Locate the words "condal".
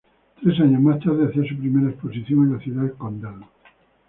2.97-3.45